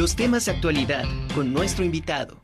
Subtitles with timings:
[0.00, 1.04] los temas de actualidad
[1.34, 2.40] con nuestro invitado.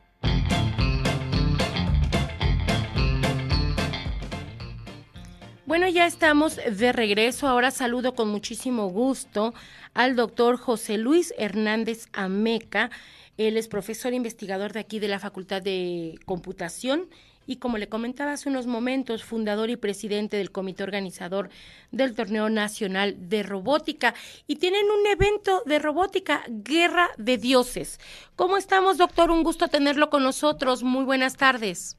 [5.65, 7.47] Bueno, ya estamos de regreso.
[7.47, 9.55] Ahora saludo con muchísimo gusto
[9.95, 12.91] al doctor José Luis Hernández Ameca.
[13.37, 17.09] Él es profesor investigador de aquí de la Facultad de Computación
[17.47, 21.49] y como le comentaba hace unos momentos, fundador y presidente del comité organizador
[21.91, 24.13] del Torneo Nacional de Robótica.
[24.45, 27.99] Y tienen un evento de robótica, Guerra de Dioses.
[28.35, 29.31] ¿Cómo estamos, doctor?
[29.31, 30.83] Un gusto tenerlo con nosotros.
[30.83, 31.97] Muy buenas tardes.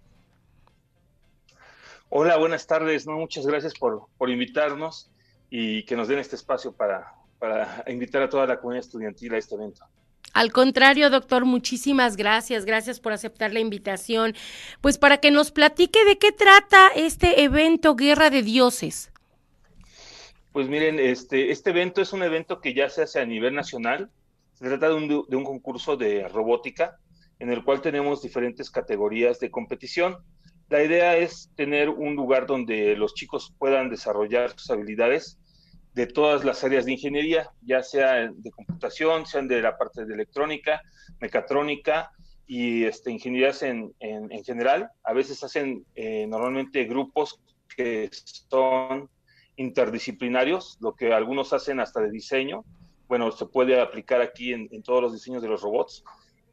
[2.11, 3.06] Hola, buenas tardes.
[3.06, 5.11] No, muchas gracias por, por invitarnos
[5.51, 9.39] y que nos den este espacio para, para invitar a toda la comunidad estudiantil a
[9.39, 9.84] este evento.
[10.38, 12.65] Al contrario, doctor, muchísimas gracias.
[12.65, 14.37] Gracias por aceptar la invitación.
[14.80, 19.11] Pues para que nos platique de qué trata este evento Guerra de Dioses.
[20.52, 24.12] Pues miren, este, este evento es un evento que ya se hace a nivel nacional.
[24.55, 27.00] Se trata de un, de un concurso de robótica
[27.41, 30.19] en el cual tenemos diferentes categorías de competición.
[30.69, 35.36] La idea es tener un lugar donde los chicos puedan desarrollar sus habilidades
[35.99, 40.15] de todas las áreas de ingeniería, ya sea de computación, sean de la parte de
[40.15, 40.81] electrónica,
[41.21, 42.13] mecatrónica
[42.47, 44.93] y este, ingenierías en, en, general.
[45.03, 47.41] A veces hacen eh, normalmente grupos
[47.77, 49.11] que son
[49.57, 52.65] interdisciplinarios, lo que algunos hacen hasta de diseño.
[53.09, 56.05] Bueno, se puede aplicar aquí en, todos los diseños de los robots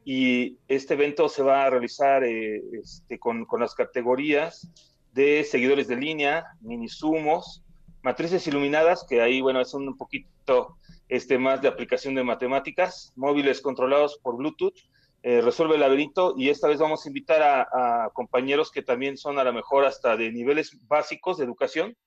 [0.03, 4.67] y este evento se va a realizar eh, este, con, con, las categorías
[5.13, 7.61] de seguidores de línea, mini sumos,
[8.05, 10.77] matrices iluminadas, que ahí, bueno, es un poquito
[11.09, 14.77] este, más de aplicación de matemáticas, móviles controlados por Bluetooth,
[15.23, 19.17] eh, resuelve el laberinto y esta vez vamos a invitar a, a, compañeros que también
[19.17, 21.97] son a lo mejor hasta de niveles básicos de educación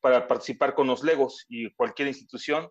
[0.00, 2.68] para participar con los Legos y cualquier institución.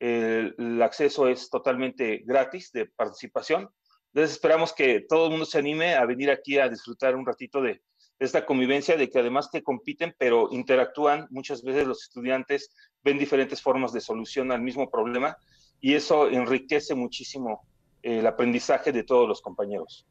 [0.00, 3.70] el, el acceso es totalmente gratis de participación
[4.14, 7.60] entonces esperamos que todo el mundo se anime a venir aquí a disfrutar un ratito
[7.60, 7.82] de,
[8.18, 11.26] esta convivencia, de que además que compiten, pero interactúan.
[11.30, 12.70] Muchas veces los estudiantes
[13.02, 15.36] ven diferentes formas de solución al mismo problema
[15.80, 17.66] y eso enriquece muchísimo
[18.02, 20.06] el aprendizaje de todos los compañeros.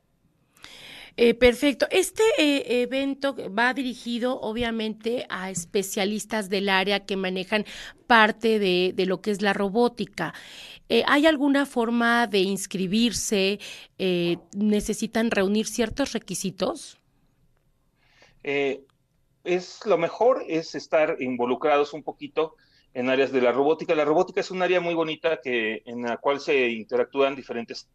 [1.16, 1.86] Eh, perfecto.
[1.92, 7.66] Este eh, evento va dirigido obviamente a especialistas del área que manejan
[8.08, 10.34] parte de, de lo que es la robótica.
[10.90, 13.60] Eh, ¿Hay alguna forma de inscribirse?
[14.56, 17.00] ¿Necesitan reunir ciertos requisitos?
[18.44, 18.84] Eh,
[19.44, 22.56] es lo mejor es estar involucrados un poquito
[22.94, 23.96] en áreas de la robótica.
[23.96, 27.90] La robótica es un área muy bonita que, en la cual se interactúan diferentes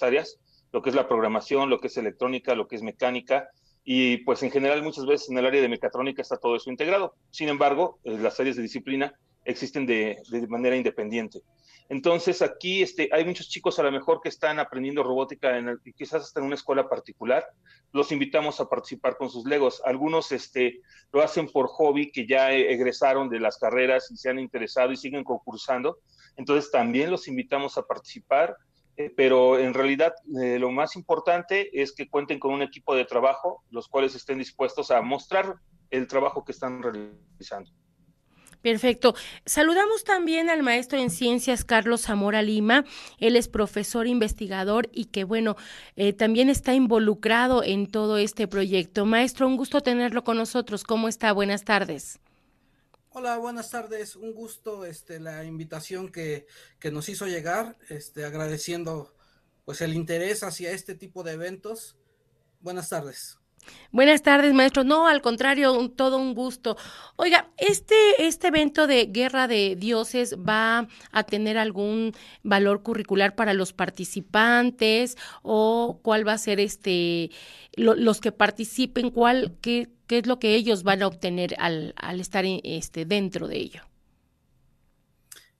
[0.00, 0.38] áreas,
[0.72, 3.48] lo que es la programación, lo que es electrónica, lo que es mecánica,
[3.84, 7.14] y pues en general muchas veces en el área de mecatrónica está todo eso integrado.
[7.30, 9.14] Sin embargo, las áreas de disciplina
[9.44, 11.42] existen de manera independiente.
[11.88, 15.80] Entonces aquí este, hay muchos chicos a lo mejor que están aprendiendo robótica, en el,
[15.94, 17.46] quizás hasta en una escuela particular.
[17.92, 19.80] Los invitamos a participar con sus legos.
[19.84, 20.80] Algunos este,
[21.12, 24.96] lo hacen por hobby, que ya egresaron de las carreras y se han interesado y
[24.96, 26.00] siguen concursando.
[26.36, 28.56] Entonces también los invitamos a participar.
[28.98, 33.04] Eh, pero en realidad eh, lo más importante es que cuenten con un equipo de
[33.04, 35.56] trabajo, los cuales estén dispuestos a mostrar
[35.90, 37.70] el trabajo que están realizando.
[38.66, 39.14] Perfecto.
[39.44, 42.84] Saludamos también al maestro en ciencias Carlos Zamora Lima.
[43.20, 45.54] Él es profesor investigador y que, bueno,
[45.94, 49.06] eh, también está involucrado en todo este proyecto.
[49.06, 50.82] Maestro, un gusto tenerlo con nosotros.
[50.82, 51.30] ¿Cómo está?
[51.30, 52.18] Buenas tardes.
[53.10, 54.16] Hola, buenas tardes.
[54.16, 56.48] Un gusto este, la invitación que,
[56.80, 59.14] que nos hizo llegar, este, agradeciendo
[59.64, 61.94] pues el interés hacia este tipo de eventos.
[62.60, 63.38] Buenas tardes.
[63.92, 64.84] Buenas tardes, maestro.
[64.84, 66.76] No, al contrario, un, todo un gusto.
[67.16, 72.12] Oiga, este, este evento de Guerra de Dioses va a tener algún
[72.42, 77.30] valor curricular para los participantes o cuál va a ser este
[77.74, 81.94] lo, los que participen, cuál qué, qué es lo que ellos van a obtener al,
[81.96, 83.82] al estar este dentro de ello.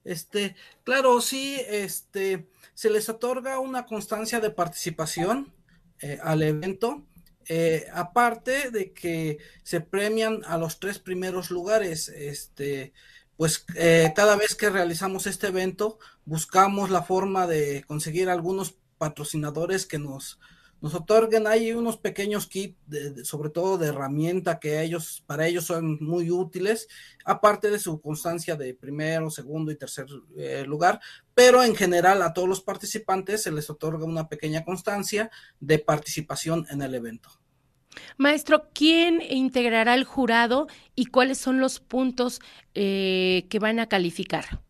[0.05, 5.55] Este, claro, sí, este se les otorga una constancia de participación
[6.01, 7.07] eh, al evento
[7.49, 12.93] eh, aparte de que se premian a los tres primeros lugares, este,
[13.37, 19.87] pues eh, cada vez que realizamos este evento buscamos la forma de conseguir algunos patrocinadores
[19.87, 20.41] que nos,
[20.81, 25.47] nos otorguen hay unos pequeños kits, de, de, sobre todo de herramienta que ellos, para
[25.47, 26.89] ellos son muy útiles,
[27.25, 30.07] aparte de su constancia de primero, segundo y tercer
[30.37, 31.01] eh, lugar,
[31.35, 35.31] pero en general a todos los participantes se les otorga una pequeña constancia
[35.61, 37.31] de participación en el evento.
[38.19, 42.41] Maestro, ¿quién integrará el jurado y cuáles son los puntos
[42.75, 44.63] eh, que van a calificar?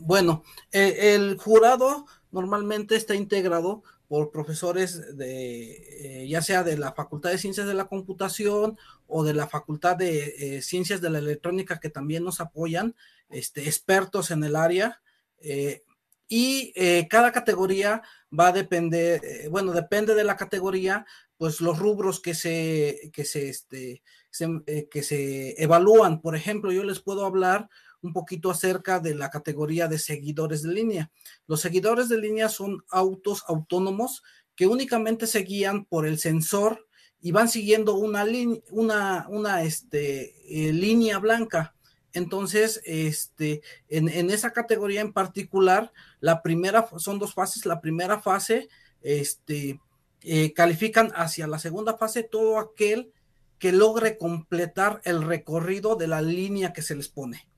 [0.00, 0.42] Bueno,
[0.72, 5.72] eh, el jurado normalmente está integrado por profesores de,
[6.22, 8.76] eh, ya sea de la Facultad de Ciencias de la Computación
[9.06, 12.94] o de la Facultad de eh, Ciencias de la Electrónica que también nos apoyan,
[13.30, 15.00] este, expertos en el área.
[15.38, 15.82] Eh,
[16.28, 16.74] y
[17.08, 18.02] cada categoría
[18.38, 21.06] va a depender, bueno, depende de la categoría,
[21.38, 24.02] pues los rubros que se, que se, este,
[24.90, 26.20] que se evalúan.
[26.20, 27.70] Por ejemplo, yo les puedo hablar
[28.02, 31.10] un poquito acerca de la categoría de seguidores de línea.
[31.46, 34.22] Los seguidores de línea son autos autónomos
[34.54, 36.86] que únicamente se guían por el sensor
[37.20, 38.26] y van siguiendo una,
[39.28, 41.74] una, este, eh, línea blanca.
[42.12, 47.64] Entonces, este, en, esa categoría en particular, la primera, son dos fases.
[47.64, 48.68] La primera fase,
[49.00, 49.80] este,
[50.22, 53.12] eh, califican hacia la segunda fase todo aquel
[53.58, 57.51] que logre completar el recorrido de la línea que se les pone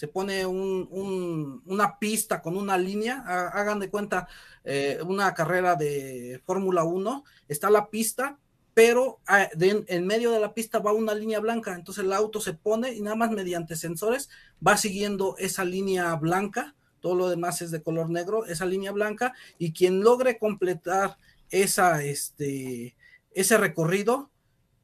[0.00, 4.28] se pone una pista con una línea, hagan de cuenta
[4.64, 8.38] eh, una carrera de Fórmula 1, está la pista,
[8.72, 12.54] pero ah, en medio de la pista va una línea blanca, entonces el auto se
[12.54, 14.30] pone y nada más mediante sensores
[14.66, 19.34] va siguiendo esa línea blanca, todo lo demás es de color negro, esa línea blanca,
[19.58, 21.18] y quien logre completar
[21.50, 22.96] esa, este,
[23.32, 24.30] ese recorrido,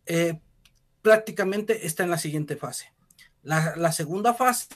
[0.05, 0.41] eh,
[1.01, 2.93] prácticamente está en la siguiente fase.
[3.43, 4.67] la segunda fase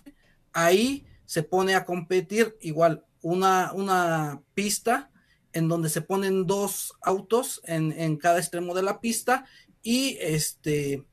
[0.53, 5.11] ahí se pone a competir igual una, una pista
[5.53, 9.45] en donde se ponen dos autos en, cada extremo de la pista
[9.83, 11.05] y este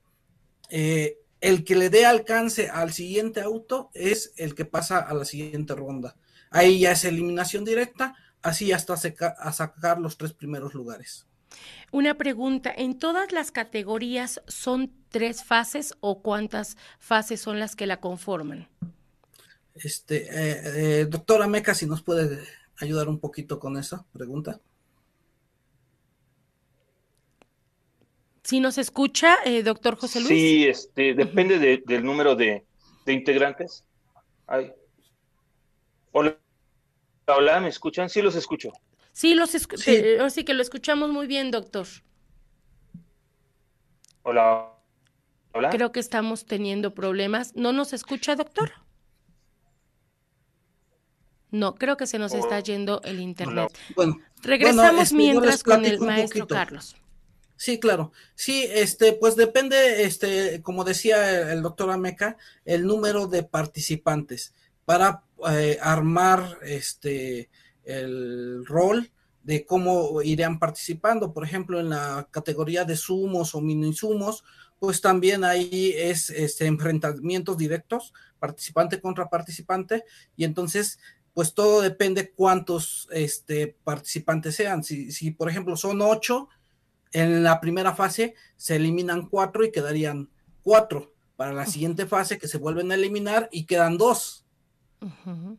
[0.70, 5.26] eh, el que le dé alcance al siguiente auto es el que pasa a la
[5.26, 6.16] siguiente ronda.
[6.50, 11.28] Ahí ya es eliminación directa, así hasta a sacar los tres primeros lugares.
[11.92, 17.88] Una pregunta, ¿en todas las categorías son tres fases o cuántas fases son las que
[17.88, 18.68] la conforman?
[19.84, 22.44] Este, eh, eh, doctora Meca, si nos puede
[22.78, 24.60] ayudar un poquito con esa pregunta.
[28.44, 30.30] Si nos escucha, eh, doctor José Luis.
[30.30, 32.66] Sí, este, depende del número de,
[33.06, 33.84] integrantes.
[36.12, 36.38] Hola,
[37.28, 38.10] hola, ¿me escuchan?
[38.10, 38.72] Sí, los escucho.
[39.12, 39.68] Sí, los sí.
[40.30, 41.88] sí que lo escuchamos muy bien, doctor.
[44.24, 44.74] Hola,
[45.54, 45.70] hola.
[45.70, 47.56] Creo que estamos teniendo problemas.
[47.56, 48.72] ¿No nos escucha, doctor?
[51.52, 53.72] No, creo que se nos está yendo el internet.
[53.96, 56.96] Bueno, regresamos este, mientras con el maestro Carlos.
[57.56, 58.12] Sí, claro.
[58.36, 64.54] Sí, este, pues depende, este, como decía el, doctor Ameca, el número de participantes
[64.86, 67.50] para eh, armar este
[67.84, 69.10] el rol
[69.44, 71.34] de cómo irían participando.
[71.34, 74.44] Por ejemplo, en la categoría de sumos o mini sumos,
[74.80, 80.04] pues también ahí es este, enfrentamientos directos, participante contra participante,
[80.36, 81.00] y entonces
[81.38, 84.84] pues todo depende cuántos este, participantes sean.
[84.84, 86.50] Si, si, por ejemplo, son ocho,
[87.12, 90.32] en la primera fase se eliminan cuatro y quedarían
[90.64, 91.14] cuatro.
[91.36, 94.48] Para la siguiente fase que se vuelven a eliminar y quedan dos.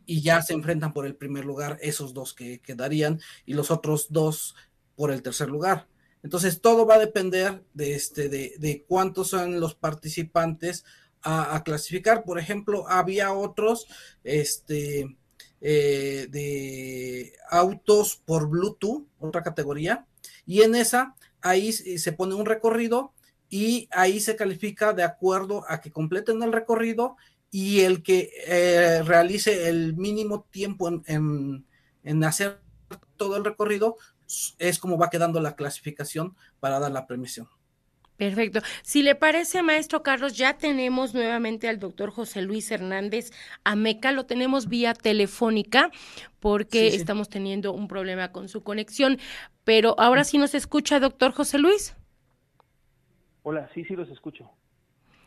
[0.05, 4.07] Y ya se enfrentan por el primer lugar esos dos que quedarían y los otros
[4.09, 4.57] dos
[4.97, 5.87] por el tercer lugar.
[6.23, 10.83] Entonces todo va a depender de, este, de, de cuántos son los participantes
[11.21, 12.25] a, a, clasificar.
[12.25, 13.87] Por ejemplo, había otros,
[14.25, 15.15] este,
[15.61, 20.05] eh, de autos por Bluetooth, otra categoría,
[20.45, 23.13] y en esa ahí se pone un recorrido
[23.49, 27.17] y ahí se califica de acuerdo a que completen el recorrido
[27.51, 31.65] y el que eh, realice el mínimo tiempo en,
[32.23, 32.61] hacer
[33.17, 33.97] todo el recorrido
[34.59, 37.49] es como va quedando la clasificación para dar la premisión.
[38.19, 38.59] Perfecto.
[38.81, 43.31] Si le parece, maestro Carlos, ya tenemos nuevamente al doctor José Luis Hernández
[43.63, 45.89] Ameca, lo tenemos vía telefónica
[46.41, 49.19] porque estamos teniendo un problema con su conexión,
[49.63, 51.95] pero ahora sí nos escucha, doctor José Luis.
[53.43, 54.51] Hola, sí, sí los escucho.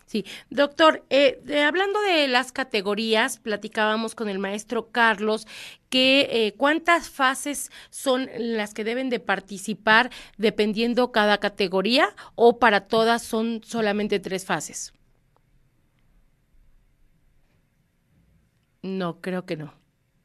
[0.06, 5.46] Sí, doctor, eh, hablando de las categorías, platicábamos con el maestro Carlos
[5.88, 12.86] que eh, cuántas fases son las que deben de participar dependiendo cada categoría o para
[12.88, 14.92] todas son solamente tres fases.
[18.82, 19.74] No, creo que no.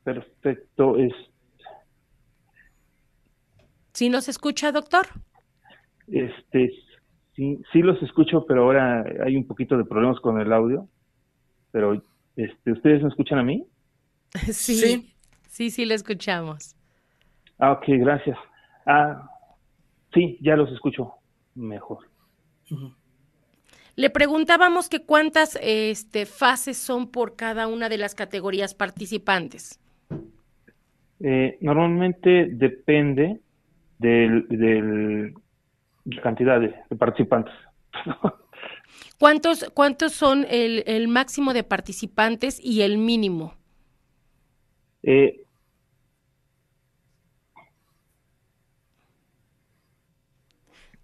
[0.03, 1.13] Perfecto, es.
[3.93, 5.07] ¿Sí nos escucha, doctor?
[6.07, 6.71] Este,
[7.37, 10.89] Sí, sí los escucho, pero ahora hay un poquito de problemas con el audio.
[11.71, 12.03] Pero,
[12.35, 13.63] este, ¿ustedes me escuchan a mí?
[14.51, 15.13] Sí,
[15.47, 16.75] sí, sí, le escuchamos.
[17.59, 18.37] Ah, ok, gracias.
[18.87, 19.29] Ah,
[20.13, 21.13] sí, ya los escucho
[21.53, 21.99] mejor.
[23.95, 29.79] Le preguntábamos que cuántas este, fases son por cada una de las categorías participantes.
[31.19, 33.41] Eh, normalmente depende
[36.07, 37.53] de cantidad de, participantes.
[39.19, 43.55] ¿Cuántos, ¿Cuántos son el, el, máximo de participantes y el mínimo?
[45.03, 45.43] Eh,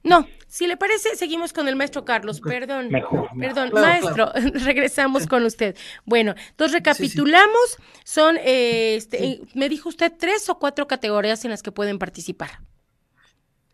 [0.04, 2.40] no, si le parece, seguimos con el maestro Carlos.
[2.40, 2.90] Perdón,
[3.40, 4.32] perdón, maestro,
[4.66, 5.76] regresamos con usted.
[6.06, 11.62] Bueno, entonces recapitulamos, son, eh, este, me dijo usted, tres o cuatro categorías en las
[11.62, 12.60] que pueden participar.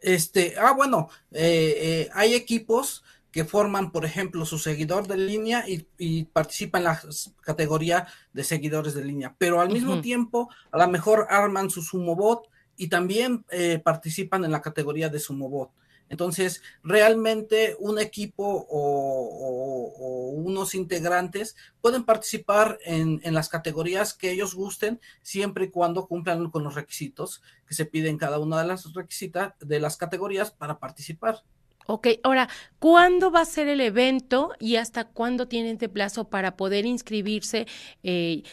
[0.02, 5.68] Este, ah, bueno, eh, eh, hay equipos que forman, por ejemplo, su seguidor de línea
[5.68, 7.02] y, y participan en la
[7.42, 12.50] categoría de seguidores de línea, pero al mismo tiempo, a lo mejor arman su sumobot
[12.76, 13.46] y también
[13.84, 15.70] participan en la categoría de sumobot.
[16.10, 25.00] Entonces, realmente un equipo o, unos integrantes pueden participar en, las categorías que ellos gusten,
[25.22, 29.54] siempre y cuando cumplan con los requisitos que se piden cada una de las requisitas
[29.60, 31.44] de las categorías para participar.
[31.92, 36.56] Ok, ahora, ¿cuándo va a ser el evento y hasta cuándo tienen de plazo para
[36.56, 37.66] poder inscribirse,
[38.04, 38.44] eh,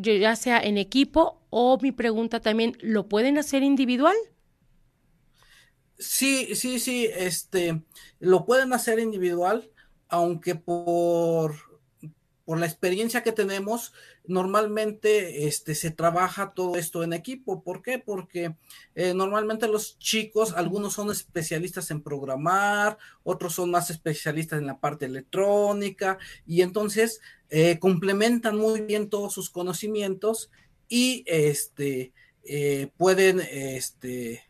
[0.00, 4.14] ya sea en equipo o mi pregunta también, ¿lo pueden hacer individual?
[6.02, 7.80] Sí, sí, sí, este,
[8.18, 9.70] lo pueden hacer individual,
[10.08, 11.54] aunque por,
[12.44, 13.92] por la experiencia que tenemos,
[14.24, 17.62] normalmente este, se trabaja todo esto en equipo.
[17.62, 18.00] ¿Por qué?
[18.00, 18.56] Porque
[18.96, 24.80] eh, normalmente los chicos, algunos son especialistas en programar, otros son más especialistas en la
[24.80, 30.50] parte electrónica, y entonces eh, complementan muy bien todos sus conocimientos
[30.88, 34.42] y este, eh, pueden, este,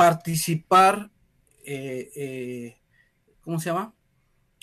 [0.00, 1.10] participar,
[1.62, 2.80] eh, eh,
[3.42, 3.92] ¿cómo se llama?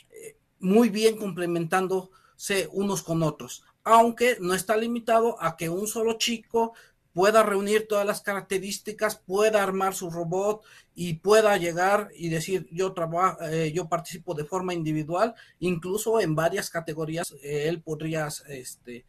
[0.10, 6.14] Eh, muy bien complementándose unos con otros, aunque no está limitado a que un solo
[6.14, 6.74] chico
[7.14, 10.64] pueda reunir todas las características, pueda armar su robot
[10.96, 13.38] y pueda llegar y decir yo trabajo,
[13.72, 19.06] yo participo de forma individual, incluso en varias categorías él podría este,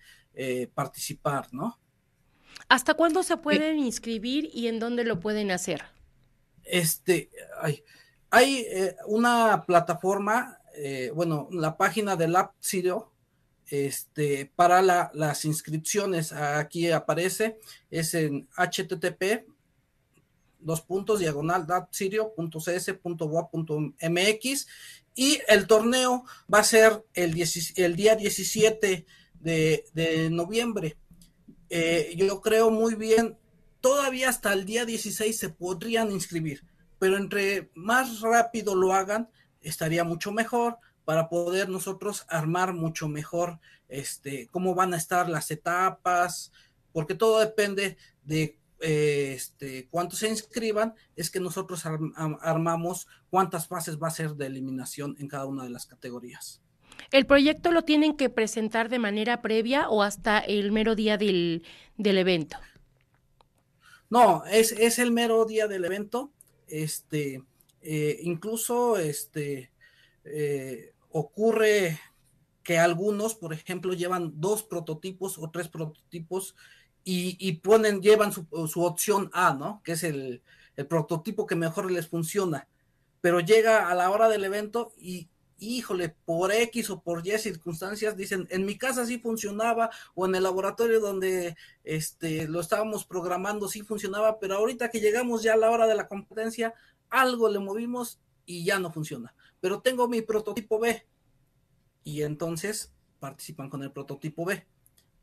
[0.75, 1.78] participar, ¿no?
[2.68, 5.97] ¿Hasta cuándo se pueden inscribir y en dónde lo pueden hacer?
[6.68, 7.30] Este,
[8.30, 13.12] hay, eh, una plataforma, eh, bueno, la página del App Sirio,
[13.70, 16.32] este, para las inscripciones.
[16.32, 17.58] Aquí aparece,
[17.90, 19.46] es en http
[20.60, 21.66] dos puntos diagonal
[24.10, 24.66] mx
[25.14, 29.06] y el torneo va a ser el, día 17
[29.40, 30.96] de, de noviembre.
[31.70, 33.37] Eh, yo creo muy bien
[33.80, 36.64] todavía hasta el día 16 se podrían inscribir,
[36.99, 39.28] pero entre más rápido lo hagan,
[39.61, 45.50] estaría mucho mejor para poder nosotros armar mucho mejor este, cómo van a estar las
[45.50, 46.52] etapas,
[46.92, 53.99] porque todo depende de eh, este, cuántos se inscriban, es que nosotros armamos cuántas fases
[53.99, 56.61] va a ser de eliminación en cada una de las categorías.
[57.11, 61.64] ¿El proyecto lo tienen que presentar de manera previa o hasta el mero día del,
[61.97, 62.58] del evento?
[64.10, 66.30] No, es, es el mero día del evento.
[66.66, 67.42] Este,
[67.82, 69.70] eh, incluso este,
[70.24, 71.98] eh, ocurre
[72.62, 76.54] que algunos, por ejemplo, llevan dos prototipos o tres prototipos
[77.04, 79.80] y, ponen, llevan su, su, opción A, ¿no?
[79.82, 80.42] Que es el,
[80.76, 82.68] el prototipo que mejor les funciona.
[83.22, 88.16] Pero llega a la hora del evento y híjole, por X o por Y circunstancias,
[88.16, 93.68] dicen, en mi casa sí funcionaba, o en el laboratorio donde este, lo estábamos programando
[93.68, 96.74] sí funcionaba, pero ahorita que llegamos ya a la hora de la competencia,
[97.10, 99.34] algo le movimos y ya no funciona.
[99.60, 101.06] Pero tengo mi prototipo B.
[102.04, 104.66] Y entonces participan con el prototipo B.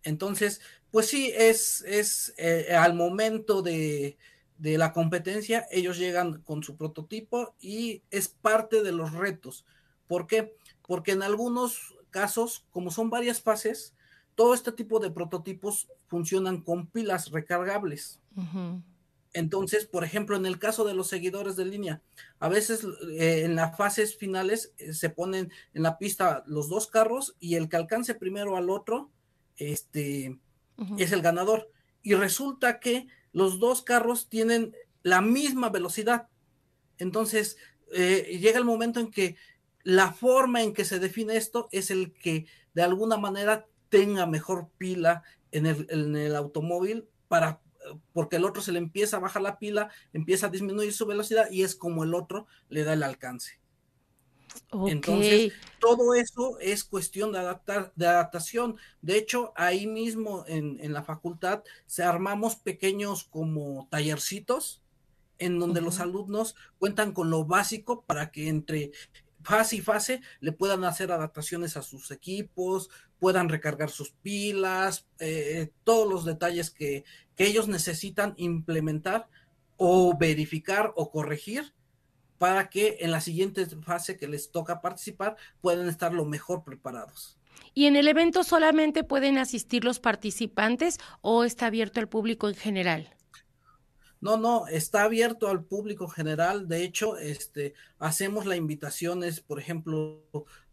[0.03, 0.61] Entonces,
[0.91, 4.17] pues sí, es, es eh, al momento de,
[4.57, 9.65] de la competencia, ellos llegan con su prototipo y es parte de los retos
[10.07, 10.55] ¿Por qué?
[10.87, 13.93] Porque en algunos casos, como son varias fases,
[14.35, 18.19] todo este tipo de prototipos funcionan con pilas recargables.
[19.33, 22.01] Entonces, por ejemplo, en el caso de los seguidores de línea,
[22.39, 22.85] a veces
[23.17, 27.55] eh, en las fases finales eh, se ponen en la pista los dos carros y
[27.55, 29.09] el que alcance primero al otro
[29.57, 30.39] este,
[30.97, 31.69] es el ganador.
[32.01, 36.29] Y resulta que los dos carros tienen la misma velocidad.
[36.97, 37.57] Entonces,
[37.93, 39.35] eh, llega el momento en que
[39.85, 44.67] la forma en que se define esto es el que de alguna manera tenga mejor
[44.77, 47.61] pila en el, automóvil para
[48.11, 51.51] porque el otro se le empieza a bajar la pila, empieza a disminuir su velocidad
[51.51, 53.59] y es como el otro le da el alcance.
[54.87, 58.77] Entonces, todo eso es cuestión de, adaptar, de adaptación.
[59.03, 64.81] De hecho, ahí mismo en, la facultad se armamos pequeños como tallercitos
[65.37, 68.91] en donde los alumnos cuentan con lo básico para que entre
[69.45, 75.71] fase y fase le puedan hacer adaptaciones a sus equipos, puedan recargar sus pilas, eh,
[75.83, 79.29] todos los detalles que, que ellos necesitan implementar
[79.77, 81.73] o verificar o corregir
[82.37, 87.37] para que en la siguiente fase que les toca participar puedan estar lo mejor preparados.
[87.73, 92.55] ¿Y en el evento solamente pueden asistir los participantes o está abierto al público en
[92.55, 93.14] general?
[94.25, 96.67] No, no, está abierto al público general.
[96.67, 100.23] De hecho, este, hacemos las invitaciones, por ejemplo,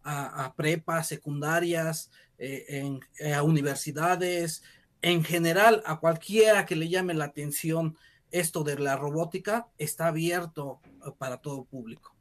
[0.03, 4.63] a, prepas, secundarias, eh, en, eh, a universidades,
[5.03, 7.99] en general, a cualquiera que le llame la atención
[8.31, 12.17] esto de la robótica, está abierto eh, para todo público.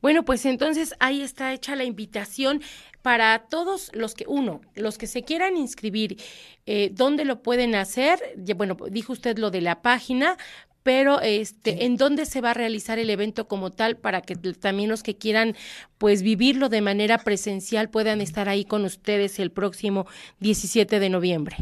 [0.00, 2.62] Bueno, pues entonces ahí está hecha la invitación
[3.02, 6.20] para todos los que, uno, los que se quieran inscribir,
[6.66, 8.18] eh, ¿dónde lo pueden hacer?
[8.56, 10.36] Bueno, dijo usted lo de la página,
[10.82, 14.88] pero este, ¿en dónde se va a realizar el evento como tal para que también
[14.88, 15.56] los que quieran
[15.98, 20.06] pues vivirlo de manera presencial puedan estar ahí con ustedes el próximo
[20.38, 21.56] 17 de noviembre?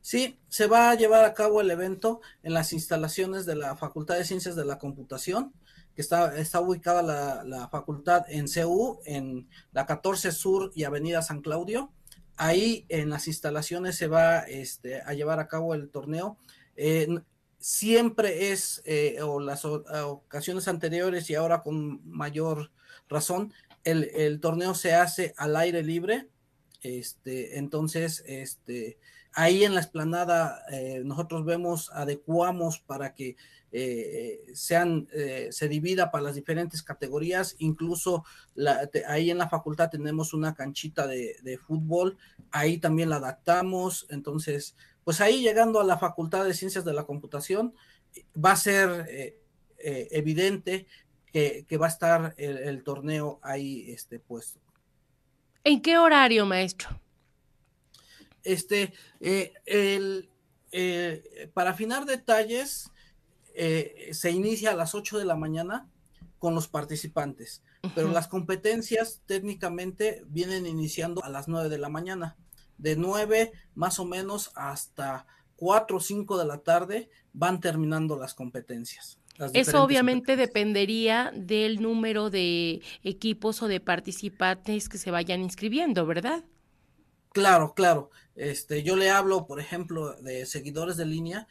[0.00, 4.16] Sí, se va a llevar a cabo el evento en las instalaciones de la Facultad
[4.16, 5.52] de Ciencias de la Computación,
[5.96, 7.02] que está, está ubicada
[7.42, 11.90] la, facultad en CU, en la 14 Sur y Avenida San Claudio.
[12.36, 16.36] Ahí en las instalaciones se va este, a llevar a cabo el torneo.
[17.58, 22.70] siempre es, eh, o las ocasiones anteriores y ahora con mayor
[23.08, 26.28] razón, el, el torneo se hace al aire libre.
[26.82, 28.98] Este, entonces, este,
[29.38, 33.36] Ahí en la esplanada eh, nosotros vemos, adecuamos para que
[33.78, 38.24] eh, sean, eh, se divida para las diferentes categorías, incluso
[39.06, 42.16] ahí en la facultad tenemos una canchita de, de, fútbol,
[42.50, 47.04] ahí también la adaptamos, entonces, pues ahí llegando a la Facultad de Ciencias de la
[47.04, 47.74] Computación,
[48.34, 49.36] va a ser
[49.78, 50.86] evidente
[51.32, 54.60] que, que, va a estar el, el torneo ahí este, puesto.
[55.64, 57.00] ¿En qué horario, maestro?
[58.46, 60.30] Este, eh, el,
[60.70, 62.92] eh, para afinar detalles,
[63.56, 65.88] eh, se inicia a las 8 de la mañana
[66.38, 67.62] con los participantes,
[67.94, 72.36] pero las competencias técnicamente vienen iniciando a las 9 de la mañana.
[72.78, 78.34] De 9 más o menos hasta 4 o 5 de la tarde van terminando las
[78.34, 79.18] competencias.
[79.52, 86.44] Eso obviamente dependería del número de equipos o de participantes que se vayan inscribiendo, ¿verdad?
[87.32, 88.10] Claro, claro.
[88.34, 91.46] Este, yo le hablo, por ejemplo, de seguidores de línea,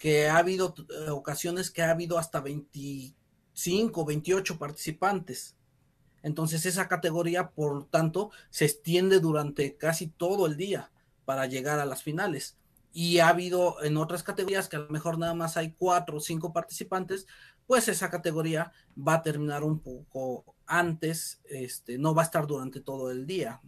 [0.00, 5.56] que ha habido eh, ocasiones que ha habido hasta 25, 28 participantes.
[6.22, 10.90] Entonces esa categoría, por tanto, se extiende durante casi todo el día
[11.26, 12.56] para llegar a las finales.
[12.94, 16.20] Y ha habido en otras categorías que a lo mejor nada más hay cuatro o
[16.20, 17.26] cinco participantes,
[17.66, 22.80] pues esa categoría va a terminar un poco antes, este, no va a estar durante
[22.80, 23.60] todo el día.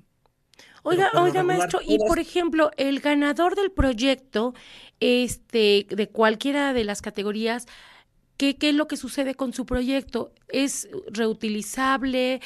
[0.84, 4.52] Oiga, oiga, maestro, y por ejemplo, el ganador del proyecto,
[4.98, 7.66] este, de cualquiera de las categorías,
[8.36, 10.32] ¿qué, qué es lo que sucede con su proyecto?
[10.48, 12.40] ¿Es reutilizable?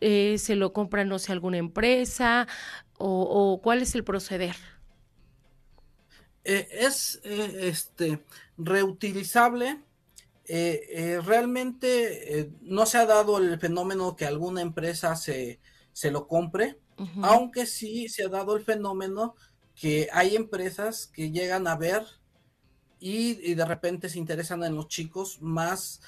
[0.00, 2.48] Eh, ¿Se lo compra, no sé, alguna empresa?
[2.96, 4.56] ¿O, cuál es el proceder?
[6.44, 8.24] Eh, es eh, este
[8.56, 9.80] reutilizable.
[10.48, 15.60] realmente no se ha dado el fenómeno que alguna empresa se,
[15.92, 16.78] se lo compre
[17.22, 19.34] aunque sí se ha dado el fenómeno
[19.74, 22.04] que hay empresas que llegan a ver
[23.00, 26.00] y, de repente se interesan en los chicos más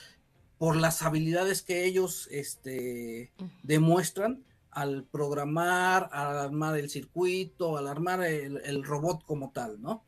[0.59, 3.33] por las habilidades que ellos este,
[3.64, 10.05] demuestran al programar, al armar el circuito, al armar el, robot como tal, ¿no?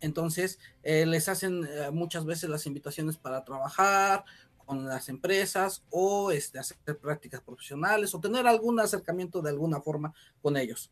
[0.00, 4.24] Entonces, eh, les hacen eh, muchas veces las invitaciones para trabajar
[4.66, 10.12] con las empresas o este, hacer prácticas profesionales o tener algún acercamiento de alguna forma
[10.42, 10.90] con ellos.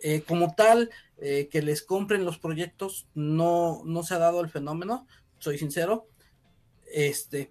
[0.00, 4.50] Eh, como tal, eh, que les compren los proyectos, no, no se ha dado el
[4.50, 5.06] fenómeno,
[5.38, 6.06] soy sincero,
[6.92, 7.50] este,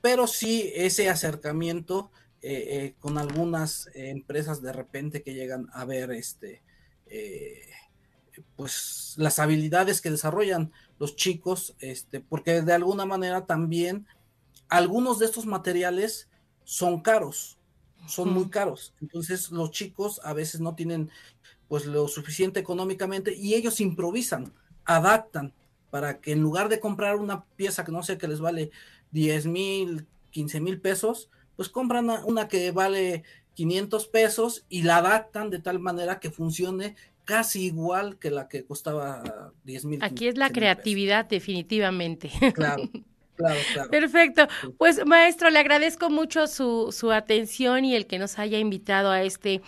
[0.00, 6.62] pero sí ese acercamiento eh, con algunas empresas de repente que llegan a ver este,
[8.56, 14.06] pues las habilidades que desarrollan los chicos, este, porque de alguna manera también
[14.72, 16.30] algunos de estos materiales
[16.64, 17.58] son caros,
[18.06, 18.94] son muy caros.
[19.02, 21.10] Entonces los chicos a veces no tienen
[21.68, 24.52] pues lo suficiente económicamente y ellos improvisan,
[24.86, 25.52] adaptan
[25.90, 28.70] para que en lugar de comprar una pieza que no sé que les vale
[29.10, 35.50] 10 mil, 15 mil pesos, pues compran una que vale 500 pesos y la adaptan
[35.50, 40.02] de tal manera que funcione casi igual que la que costaba 10 mil.
[40.02, 42.30] Aquí es la creatividad, definitivamente.
[42.54, 42.84] Claro.
[43.42, 43.90] Claro, claro.
[43.90, 44.48] Perfecto.
[44.78, 49.22] Pues maestro, le agradezco mucho su, su atención y el que nos haya invitado a
[49.22, 49.62] este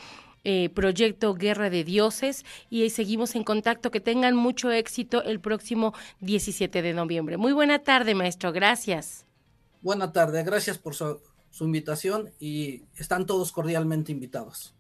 [0.45, 3.91] eh, proyecto Guerra de Dioses y seguimos en contacto.
[3.91, 7.37] Que tengan mucho éxito el próximo 17 de noviembre.
[7.37, 8.53] Muy buena tarde, maestro.
[8.53, 9.27] Gracias.
[9.81, 10.43] Buena tarde.
[10.45, 14.75] Gracias por su, su invitación y están todos cordialmente invitados.